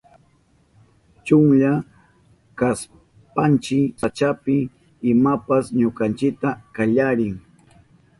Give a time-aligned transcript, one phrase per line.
[1.25, 1.71] Chunlla
[2.59, 4.55] kashpanchi sachapi
[5.11, 7.35] imapas ñukanchita kayllayan.